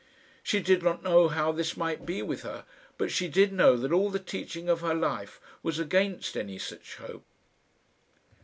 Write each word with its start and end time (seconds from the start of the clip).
She 0.41 0.61
did 0.61 0.81
not 0.81 1.03
know 1.03 1.27
how 1.27 1.51
this 1.51 1.77
might 1.77 2.07
be 2.07 2.23
with 2.23 2.41
her, 2.41 2.65
but 2.97 3.11
she 3.11 3.27
did 3.27 3.53
know 3.53 3.77
that 3.77 3.91
all 3.91 4.09
the 4.09 4.17
teaching 4.17 4.67
of 4.67 4.81
her 4.81 4.95
life 4.95 5.39
was 5.61 5.77
against 5.77 6.35
any 6.35 6.57
such 6.57 6.95
hope. 6.95 7.23